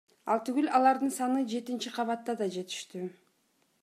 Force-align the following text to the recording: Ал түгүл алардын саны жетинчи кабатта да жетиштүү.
Ал 0.35 0.39
түгүл 0.47 0.69
алардын 0.77 1.13
саны 1.17 1.43
жетинчи 1.51 1.93
кабатта 1.99 2.37
да 2.41 2.47
жетиштүү. 2.59 3.05